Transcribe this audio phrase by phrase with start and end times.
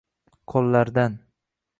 [0.53, 1.13] qoʼllardan